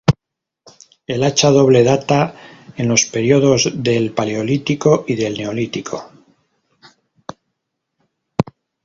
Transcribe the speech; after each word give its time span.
El 1.05 1.21
hacha 1.23 1.51
doble 1.51 1.83
data 1.83 2.33
en 2.75 2.87
los 2.87 3.05
períodos 3.05 3.69
del 3.83 4.11
paleolítico 4.13 5.05
y 5.07 5.13
del 5.13 5.35
neolítico. 5.37 6.11